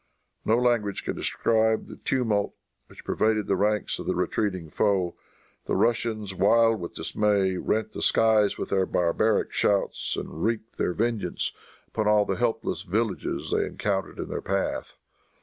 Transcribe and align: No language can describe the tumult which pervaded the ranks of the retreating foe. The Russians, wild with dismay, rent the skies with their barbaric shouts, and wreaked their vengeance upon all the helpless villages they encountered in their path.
No 0.45 0.57
language 0.57 1.03
can 1.03 1.15
describe 1.15 1.85
the 1.85 1.97
tumult 1.97 2.55
which 2.87 3.03
pervaded 3.05 3.45
the 3.45 3.55
ranks 3.55 3.99
of 3.99 4.07
the 4.07 4.15
retreating 4.15 4.67
foe. 4.71 5.15
The 5.67 5.75
Russians, 5.75 6.33
wild 6.33 6.79
with 6.79 6.95
dismay, 6.95 7.55
rent 7.57 7.91
the 7.91 8.01
skies 8.01 8.57
with 8.57 8.69
their 8.69 8.87
barbaric 8.87 9.53
shouts, 9.53 10.17
and 10.17 10.43
wreaked 10.43 10.79
their 10.79 10.93
vengeance 10.93 11.51
upon 11.87 12.07
all 12.07 12.25
the 12.25 12.37
helpless 12.37 12.81
villages 12.81 13.51
they 13.51 13.63
encountered 13.63 14.17
in 14.17 14.27
their 14.29 14.41
path. 14.41 14.95